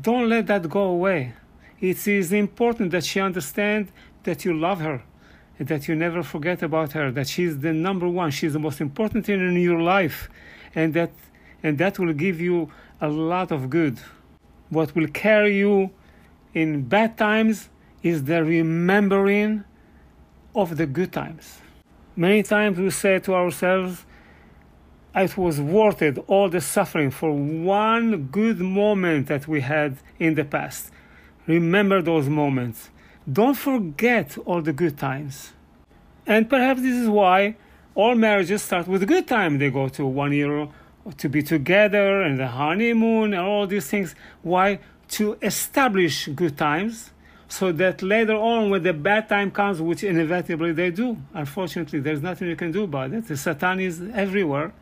[0.00, 1.34] Don't let that go away.
[1.80, 5.02] It is important that she understand that you love her,
[5.60, 9.26] that you never forget about her, that she's the number one, she's the most important
[9.26, 10.30] thing in your life,
[10.74, 11.10] and that
[11.62, 13.98] and that will give you a lot of good.
[14.70, 15.90] What will carry you
[16.54, 17.68] in bad times
[18.02, 19.64] is the remembering
[20.54, 21.60] of the good times.
[22.16, 24.06] Many times we say to ourselves,
[25.16, 30.34] it was worth it, all the suffering for one good moment that we had in
[30.34, 30.90] the past.
[31.46, 32.90] Remember those moments.
[33.30, 35.52] Don't forget all the good times.
[36.26, 37.56] And perhaps this is why
[37.94, 39.58] all marriages start with a good time.
[39.58, 40.68] They go to one year
[41.16, 44.14] to be together and the honeymoon and all these things.
[44.42, 44.80] Why?
[45.08, 47.10] To establish good times
[47.48, 52.22] so that later on when the bad time comes, which inevitably they do, unfortunately, there's
[52.22, 53.28] nothing you can do about it.
[53.28, 54.72] The Satan is everywhere.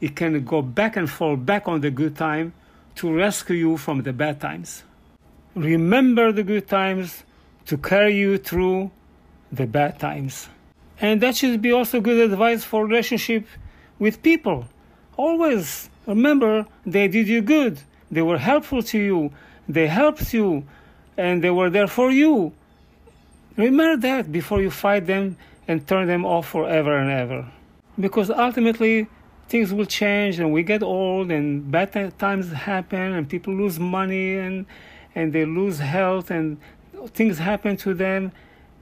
[0.00, 2.52] It can go back and fall back on the good time
[2.96, 4.84] to rescue you from the bad times.
[5.54, 7.24] Remember the good times
[7.66, 8.90] to carry you through
[9.50, 10.48] the bad times.
[11.00, 13.46] And that should be also good advice for relationship
[13.98, 14.66] with people.
[15.16, 17.80] Always remember they did you good.
[18.10, 19.32] They were helpful to you.
[19.68, 20.64] They helped you
[21.16, 22.52] and they were there for you.
[23.56, 25.36] Remember that before you fight them
[25.68, 27.50] and turn them off forever and ever.
[27.98, 29.08] Because ultimately,
[29.48, 34.38] things will change and we get old and bad times happen and people lose money
[34.38, 34.64] and,
[35.14, 36.56] and they lose health and
[37.08, 38.32] things happen to them.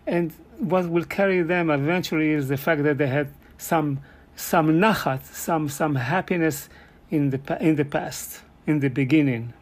[0.07, 4.01] And what will carry them eventually is the fact that they had some,
[4.37, 6.69] some nachat, some, some happiness
[7.11, 9.53] in the, in the past, in the beginning.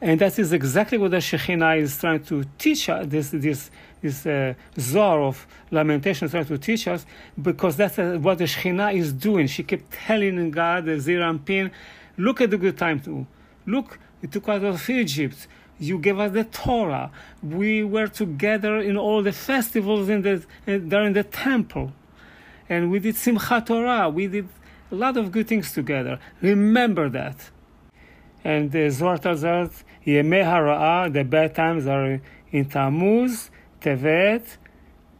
[0.00, 3.70] And that is exactly what the Shekhinah is trying to teach us, this, this,
[4.00, 7.06] this uh, Zohar of lamentation is trying to teach us,
[7.40, 9.46] because that's uh, what the Shekhinah is doing.
[9.46, 11.70] She kept telling God, the Zeir Anpin,
[12.16, 13.26] look at the good time too.
[13.66, 15.46] Look, you took us out of Egypt.
[15.78, 17.10] You gave us the Torah.
[17.42, 21.92] We were together in all the festivals in the, there in the temple.
[22.68, 24.08] And we did Simchat Torah.
[24.08, 24.48] We did
[24.90, 26.18] a lot of good things together.
[26.40, 27.51] Remember that
[28.44, 33.50] and the result of Yemei Hara'a, the bad times are in Tammuz,
[33.80, 34.56] Tevet,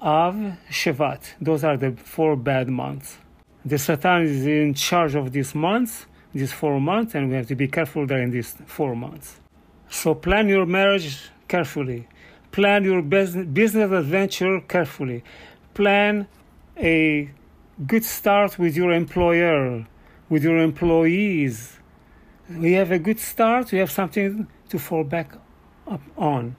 [0.01, 0.35] Av,
[0.71, 1.35] Shevat.
[1.41, 3.19] Those are the four bad months.
[3.65, 7.55] The Satan is in charge of these months, these four months, and we have to
[7.55, 9.39] be careful during these four months.
[9.89, 12.09] So plan your marriage carefully.
[12.51, 15.23] Plan your business adventure carefully.
[15.75, 16.27] Plan
[16.77, 17.31] a
[17.87, 19.87] good start with your employer,
[20.29, 21.79] with your employees,
[22.59, 25.33] we have a good start, we have something to fall back
[25.87, 26.57] up on.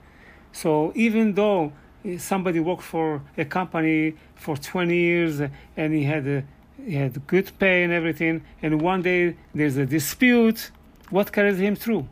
[0.52, 1.74] So even though
[2.06, 6.44] eh, somebody worked for a company for 20 years eh, and he had a,
[6.84, 10.72] he had good pay and everything, and one day there's a dispute,
[11.10, 12.08] what carries him through?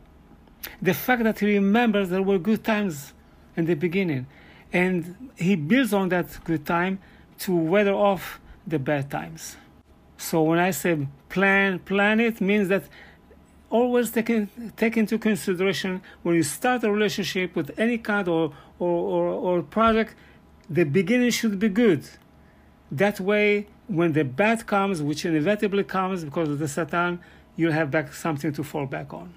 [0.80, 3.12] The fact that he remembers there were good times
[3.56, 4.26] in the beginning,
[4.72, 7.00] and he builds on that good time
[7.40, 9.56] to weather off the bad times.
[10.16, 12.84] So when I say plan, plan it means that
[13.72, 18.52] always take, in, take into consideration when you start a relationship with any kind or,
[18.78, 20.14] or, or, or project,
[20.68, 22.04] the beginning should be good.
[22.92, 27.20] That way, when the bad comes, which inevitably comes because of the Satan,
[27.56, 29.32] you'll have back something to fall back on.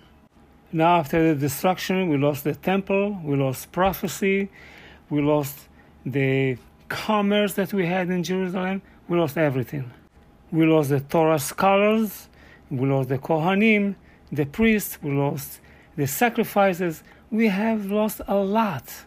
[0.71, 4.49] Now, after the destruction, we lost the temple, we lost prophecy,
[5.09, 5.57] we lost
[6.05, 6.57] the
[6.89, 9.91] commerce that we had in Jerusalem, we lost everything.
[10.51, 12.27] We lost the Torah scholars,
[12.69, 13.95] we lost the Kohanim,
[14.31, 15.59] the priests, we lost
[15.95, 19.05] the sacrifices, we have lost a lot.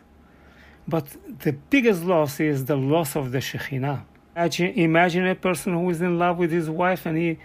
[0.87, 1.07] But
[1.41, 4.05] the biggest loss is the loss of the Shekhinah.
[4.35, 7.39] Imagine, imagine a person who is in love with his wife and he,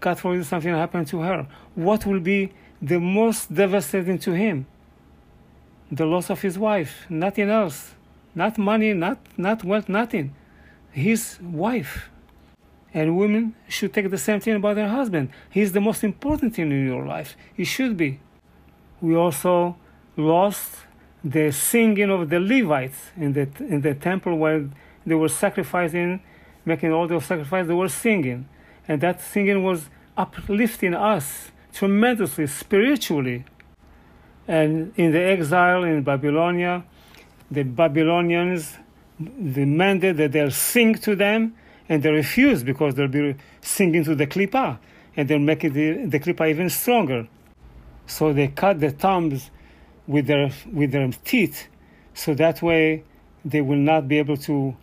[0.00, 1.46] God forbid, something happened to her.
[1.74, 4.66] What will be the most devastating to him?
[5.90, 7.94] The loss of his wife, nothing else.
[8.34, 10.34] Not money, not, not wealth, nothing.
[10.92, 12.10] His wife.
[12.92, 15.30] And women should take the same thing about their husband.
[15.48, 17.36] He's the most important thing in your life.
[17.54, 18.20] He should be.
[19.00, 19.76] We also
[20.16, 20.74] lost
[21.22, 24.68] the singing of the Levites in the in the temple where
[25.06, 26.22] they were sacrificing,
[26.64, 27.68] making all those sacrifices.
[27.68, 28.48] They were singing,
[28.88, 33.44] and that singing was uplifting us tremendously spiritually.
[34.48, 36.84] And in the exile in Babylonia,
[37.50, 38.76] the Babylonians
[39.20, 41.54] demanded that they'll sing to them,
[41.90, 44.78] and they refuse because they'll be singing to the klipa,
[45.16, 47.28] and they'll make the, the klipa even stronger.
[48.06, 49.50] So they cut the thumbs
[50.06, 51.66] with their with their teeth,
[52.14, 53.04] so that way
[53.44, 54.74] they will not be able to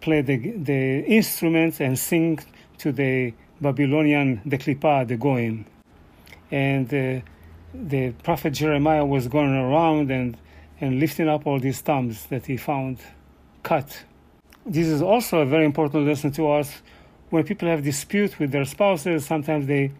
[0.00, 2.38] play the the instruments and sing
[2.78, 5.66] to the Babylonian the klipa the goyim,
[6.50, 7.20] and uh,
[7.74, 10.36] the prophet Jeremiah was going around and
[10.80, 12.98] and lifting up all these thumbs that he found
[13.62, 14.04] cut.
[14.64, 16.82] This is also a very important lesson to us
[17.30, 19.26] when people have dispute with their spouses.
[19.26, 19.92] Sometimes they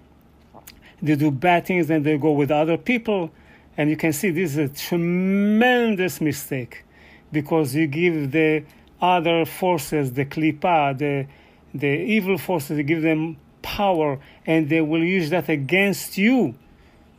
[1.03, 3.33] they do bad things and they go with other people
[3.77, 6.85] and you can see this is a tremendous mistake
[7.33, 8.65] because you give the
[9.01, 11.27] other forces, the klipa, the,
[11.75, 16.55] the evil forces, you give them power and they will use that against you.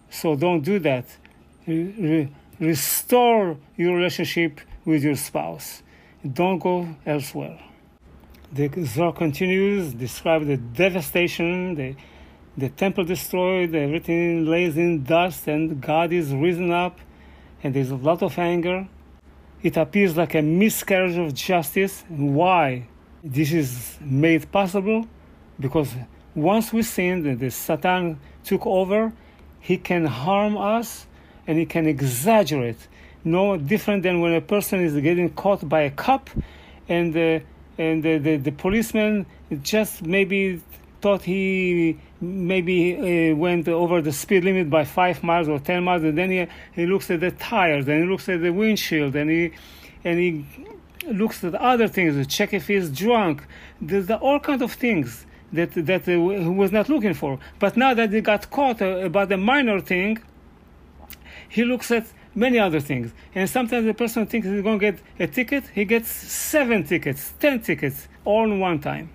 [0.10, 1.06] So don't do that.
[1.68, 5.83] Re- restore your relationship with your spouse.
[6.32, 7.60] Don't go elsewhere.
[8.52, 11.96] The Zohar continues, describe the devastation, the
[12.56, 17.00] the temple destroyed, everything lays in dust, and God is risen up,
[17.64, 18.88] and there's a lot of anger.
[19.64, 22.04] It appears like a miscarriage of justice.
[22.10, 22.88] Why?
[23.24, 25.08] This is made possible
[25.60, 25.96] because
[26.36, 29.14] once we sinned and the Satan took over,
[29.60, 31.08] he can harm us
[31.48, 32.88] and he can exaggerate.
[33.24, 36.30] No different than when a person is getting caught by a cop
[36.90, 37.40] and, uh,
[37.78, 39.26] and the, the, the policeman
[39.62, 40.62] just maybe
[41.02, 46.04] thought he maybe uh, went over the speed limit by five miles or ten miles,
[46.04, 49.30] and then he, he looks at the tires, and he looks at the windshield, and
[49.30, 49.52] he
[50.06, 50.46] and he
[51.08, 53.46] looks at other things, to check if he's drunk.
[53.82, 57.38] There's all kinds of things that that uh, he was not looking for.
[57.60, 60.20] But now that he got caught uh, about a minor thing,
[61.50, 63.14] he looks at many other things.
[63.36, 67.34] And sometimes the person thinks he's going to get a ticket, he gets seven tickets,
[67.40, 69.10] ten tickets, all in one time.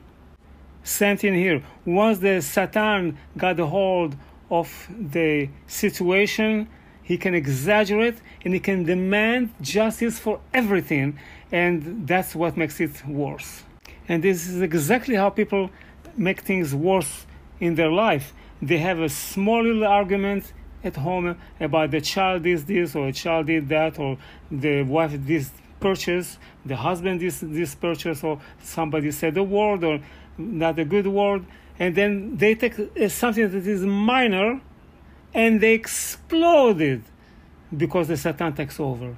[0.82, 1.62] Same thing here.
[1.84, 4.16] Once the Satan got a hold
[4.50, 6.68] of the situation,
[7.02, 11.18] he can exaggerate and he can demand justice for everything,
[11.52, 13.62] and that's what makes it worse.
[14.08, 15.70] And this is exactly how people
[16.16, 17.26] make things worse
[17.60, 18.32] in their life.
[18.60, 20.52] They have a small little argument
[20.84, 24.18] at home uh, about the child did this or a child did that or
[24.50, 30.00] the wife this purchase, the husband did this purchase or somebody said a word or
[30.36, 31.44] not a good word,
[31.78, 34.60] and then they take uh, something that is minor
[35.34, 37.02] and they explode it
[37.76, 39.16] because the Satan takes over.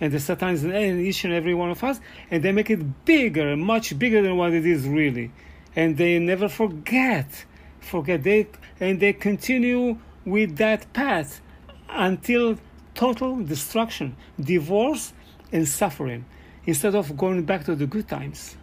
[0.00, 3.04] And the Satan is in each and every one of us, and they make it
[3.04, 5.30] bigger, much bigger than what it is really.
[5.76, 7.44] And they never forget,
[7.80, 8.48] forget they
[8.80, 11.40] and they continue with that path
[11.88, 12.58] until
[12.94, 15.12] total destruction, divorce,
[15.52, 16.24] and suffering,
[16.66, 18.56] instead of going back to the good times.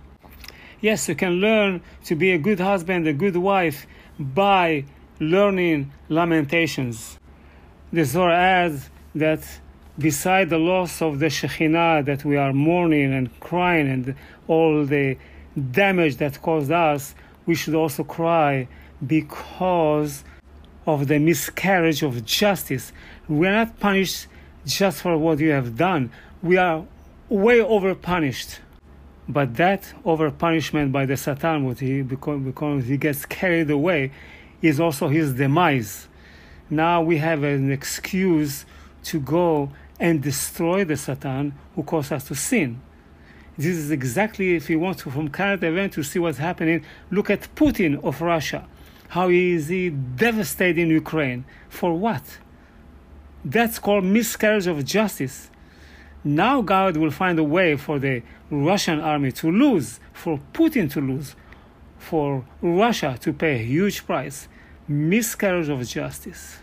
[0.80, 3.86] Yes, you can learn to be a good husband, a good wife
[4.19, 4.86] by
[5.19, 7.19] learning lamentations.
[7.93, 9.43] The Zohar adds that
[10.00, 14.15] beside the loss of the Shekhinah that we are mourning and crying and
[14.47, 15.17] all the
[15.71, 17.13] damage that caused us,
[17.45, 18.67] we should also cry
[19.06, 20.24] because
[20.86, 22.91] of the miscarriage of justice.
[23.28, 24.28] We are not punished
[24.65, 26.12] just for what you have done.
[26.41, 26.86] We are
[27.30, 28.60] way over punished.
[29.28, 34.12] But that over punishment by the Satan, what he because, he gets carried away,
[34.62, 36.08] is also his demise.
[36.70, 38.65] Now we have an excuse
[39.06, 42.82] to go and destroy the Satan who caused us to sin.
[43.58, 47.30] This is exactly, if you want to, from current event to see what's happening, look
[47.30, 48.67] at Putin of Russia.
[49.12, 51.43] How is he devastating Ukraine?
[51.67, 52.24] For what?
[53.44, 55.52] That's called miscarriage of justice.
[56.23, 61.02] Now God will find a way for the Russian army to lose, for Putin to
[61.02, 61.35] lose,
[61.98, 64.48] for Russia to pay a huge price.
[64.88, 66.60] Miscarriage of justice.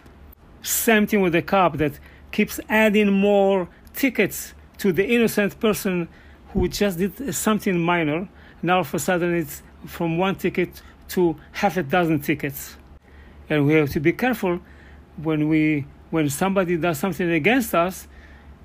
[0.63, 2.01] Same thing with the cop that
[2.33, 6.09] keeps adding more tickets to the innocent person
[6.55, 8.27] who just did something minor.
[8.63, 12.77] Now, all of a sudden, it's from one ticket to half a dozen tickets.
[13.49, 14.61] And we have to be careful
[15.17, 18.09] when we when somebody does something against us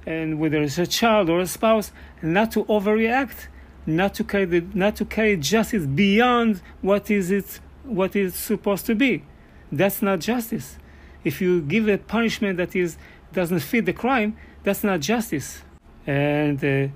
[0.05, 1.91] and whether it's a child or a spouse,
[2.21, 3.47] not to overreact,
[3.85, 8.85] not to carry the, not to carry justice beyond what is it what is supposed
[8.85, 9.23] to be.
[9.71, 10.77] That's not justice.
[11.23, 12.97] If you give a punishment that is
[13.33, 15.63] doesn't fit the crime, that's not justice.
[16.05, 16.93] And uh,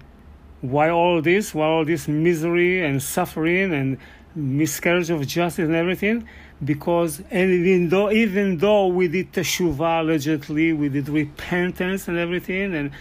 [0.62, 1.54] why all this?
[1.54, 3.98] Why all this misery and suffering and
[4.38, 6.28] miscarriage of justice and everything?
[6.64, 12.74] Because and even though even though we did teshuvah allegedly, we did repentance and everything,
[12.74, 12.92] and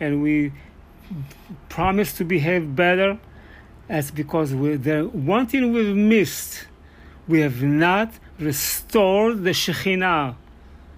[0.00, 0.52] and we
[1.68, 3.18] promised to behave better,
[3.88, 6.66] that's because we the one thing we've missed,
[7.28, 10.34] we have not restored the Shekhinah.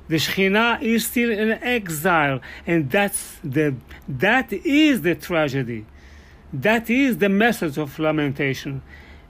[0.08, 3.74] The Shekhinah is still in exile, and that's the
[4.08, 5.86] that is the tragedy.
[6.52, 8.82] That is the message of lamentation.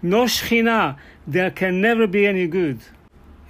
[0.03, 0.96] No Shekhinah,
[1.26, 2.78] there can never be any good.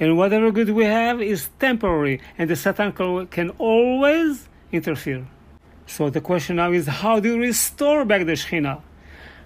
[0.00, 2.92] And whatever good we have is temporary, and the Satan
[3.26, 5.26] can always interfere.
[5.86, 8.80] So the question now is how do you restore back the Shekhinah?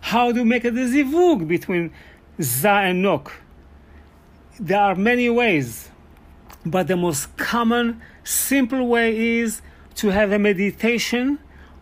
[0.01, 1.93] How do you make a zivug between
[2.41, 3.33] Za and Nok?
[4.61, 5.89] There are many ways,
[6.67, 9.63] but the most common, simple way is
[9.97, 11.39] to have a meditation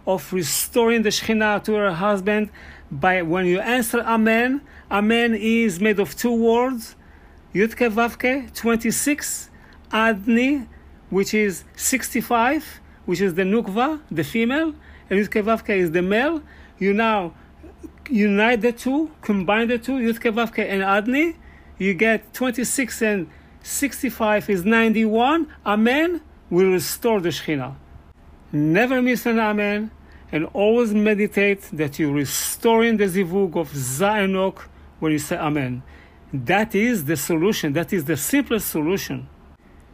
[0.07, 2.51] of restoring the Shekhinah to her husband
[2.91, 4.61] by when you answer Amen.
[4.91, 6.97] Amen is made of two words,
[7.55, 9.51] Yutke Vavke, 26,
[9.91, 10.67] Adni,
[11.11, 14.75] which is 65, which is the Nukva, the female,
[15.09, 16.43] and Yutke Vavke is the male.
[16.79, 17.35] You now
[18.09, 21.37] unite the two, combine the two, Yutke Vavke and Adni,
[21.79, 23.31] you get 26 and
[23.63, 25.47] 65 is 91.
[25.65, 26.21] Amen
[26.51, 27.75] will restore the Shekhinah.
[28.53, 29.91] Never miss an Amen
[30.33, 34.59] and always meditate that you're restoring the zivug of Zainok
[34.99, 35.83] when you say Amen.
[36.33, 37.73] That is the solution.
[37.73, 39.29] That is the simplest solution.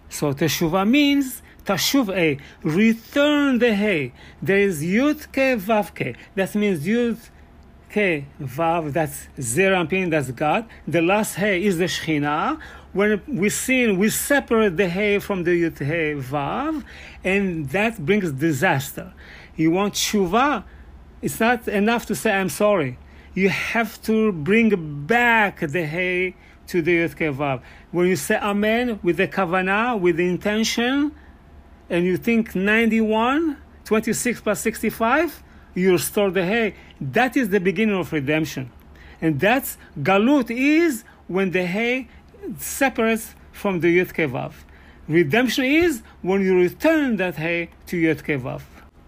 [0.09, 4.12] So Teshuvah means Tashuv A, return the Hey.
[4.41, 6.16] There is Yud Ke Vav Ke.
[6.34, 7.18] That means Yud
[7.91, 10.66] Ke Vav, that's Zeir Anpin, that's God.
[10.87, 12.61] The last Hey is the Shekhinah.
[12.93, 16.84] When we sin, we separate the Hey from the Yud Hey Vav,
[17.24, 19.12] and that brings disaster
[19.57, 20.65] you want tshuva,
[21.23, 22.99] it's not enough to say, I'm sorry.
[23.35, 26.35] You have to bring back the Hey
[26.69, 27.63] to the Yud Vav.
[27.91, 31.15] When you say Amen with the kavanah, with the intention,
[31.89, 35.43] and you think 91, 26 plus 65,
[35.75, 36.75] you restore the Hey.
[37.01, 38.71] That is the beginning of redemption.
[39.21, 42.09] And that's galut is when the Hey
[42.59, 44.53] separates from the Yud Vav.
[45.09, 48.63] Redemption is when you return that Hey to Yud Vav.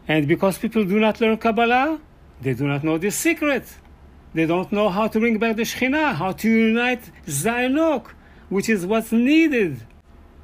[0.09, 2.01] And because people do not learn Kabbalah,
[2.41, 3.65] they do not know the secret.
[4.33, 8.07] They don't know how to bring back the Shekhinah, how to unite Zainok,
[8.49, 9.83] which is what's needed.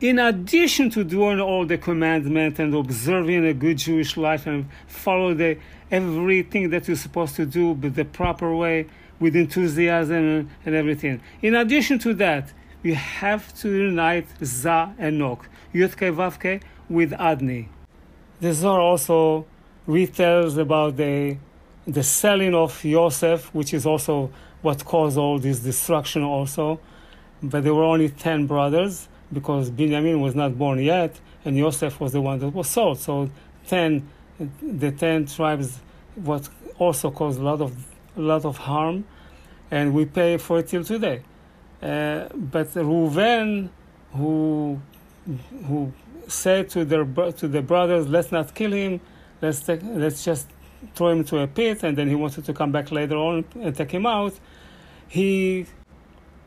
[0.01, 5.33] In addition to doing all the commandments and observing a good Jewish life and follow
[5.33, 5.57] the
[5.91, 8.87] everything that you're supposed to do but the proper way
[9.19, 11.23] with enthusiasm and everything.
[11.41, 12.53] In addition to that,
[12.83, 16.61] you have to unite Za and Nok, Yudke Vavke
[16.91, 17.69] with Adni.
[18.41, 19.47] The Zohar also
[19.87, 21.37] retells about the
[21.87, 24.31] the selling of Yosef, which is also
[24.63, 26.81] what caused all this destruction also.
[27.43, 32.13] But there were only ten brothers because Benjamin was not born yet, and Yosef was
[32.13, 32.99] the one that was sold.
[32.99, 33.29] So
[33.67, 34.09] ten,
[34.63, 35.79] the ten tribes,
[36.15, 37.73] what also caused a lot of
[38.17, 39.05] a lot of harm,
[39.71, 41.23] and we pay for it till today.
[41.83, 43.69] Uh, but Reuven,
[44.13, 44.81] who
[45.67, 45.93] who
[46.29, 49.01] said to their to the brothers, "Let's not kill him,"
[49.41, 50.49] let's take, let's just
[50.95, 53.75] throw him to a pit, and then he wanted to come back later on and
[53.75, 54.35] take him out.
[55.09, 55.67] He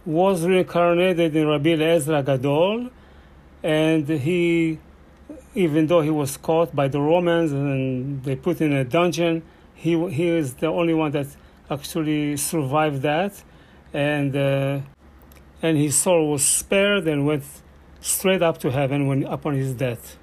[0.06, 2.90] was reincarnated in Rabbi Ezra Gadol,
[3.64, 4.80] and he,
[5.54, 9.92] even though he was caught by the Romans and they put in a dungeon, he
[10.10, 11.28] he is the only one that
[11.70, 13.44] actually survived that,
[13.94, 14.80] and uh,
[15.62, 17.44] and his soul was spared and went
[18.00, 20.18] straight up to heaven when upon his death.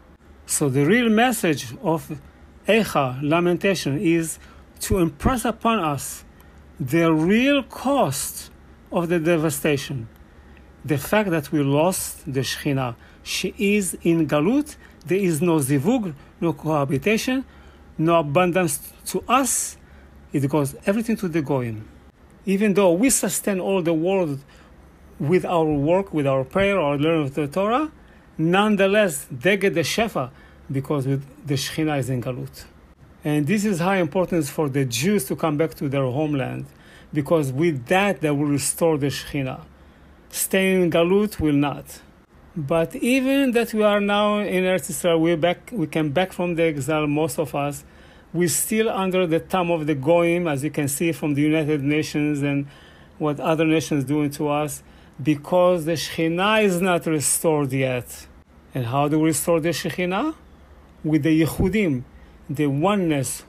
[0.47, 2.19] So the real message of
[2.67, 4.39] Echa, lamentation, is
[4.81, 6.25] to impress upon us
[6.81, 8.51] the real cost
[8.91, 10.09] of the devastation.
[10.85, 12.97] The fact that we lost the Shekhinah.
[13.23, 17.45] She is in Galut, there is no zivug, no cohabitation,
[17.99, 19.77] no abundance to us.
[20.33, 21.89] It goes everything to the Goyim.
[22.47, 24.41] Even though we sustain all the world
[25.19, 27.91] with our work, with our prayer, our learning of the Torah,
[28.37, 30.31] nonetheless, they get the Shefa
[30.71, 32.65] because the Shekhinah is in Galut.
[33.25, 36.67] And this is high importance for the Jews to come back to their homeland,
[37.13, 39.63] because with that they will restore the Shekhinah.
[40.31, 42.01] Staying in Galut will not.
[42.57, 46.55] But even that we are now in Eretz Israel, we back, we came back from
[46.55, 47.85] the exile, most of us,
[48.33, 51.83] we're still under the thumb of the Goyim, as you can see from the United
[51.83, 52.67] Nations and
[53.19, 54.83] what other nations doing to us,
[55.23, 58.27] because the Shekhinah is not restored yet.
[58.75, 60.35] And how do we restore the Shekhinah?
[61.05, 62.03] With the Yichudim,
[62.49, 63.45] the oneness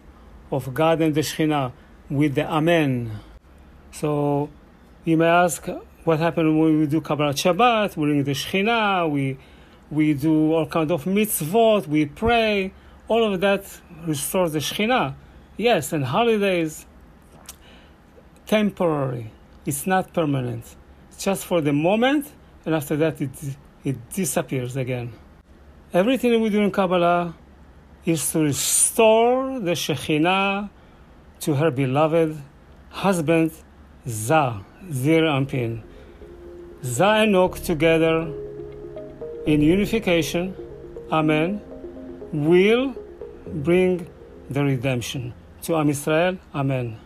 [0.52, 1.72] of God and the Shekhinah
[2.10, 3.20] with the Amen.
[3.92, 4.50] So
[5.06, 5.68] you may ask,
[6.04, 7.96] what happened when we do Kabbalat Shabbat?
[7.98, 9.38] We bring the Shekhinah, we,
[9.90, 12.74] we do all kind of mitzvot, we pray.
[13.08, 13.66] All of that
[14.06, 15.16] restores the Shekhinah.
[15.58, 16.86] Yes, and holidays,
[18.46, 19.32] temporary.
[19.66, 20.76] It's not permanent.
[21.12, 22.32] It's just for the moment,
[22.66, 23.32] and after that it,
[23.84, 25.14] it disappears again.
[25.94, 27.34] Everything we do in Kabbalah
[28.06, 30.70] is to restore the Shekhinah
[31.42, 32.38] to her beloved
[32.90, 33.52] husband,
[34.08, 35.82] Za, Zeir Anpin.
[36.84, 38.32] Za and together
[39.46, 40.56] in unification,
[41.12, 41.62] Amen,
[42.32, 42.96] will
[43.48, 44.08] bring
[44.50, 45.34] the redemption
[45.64, 47.05] to Am Israel, Amen.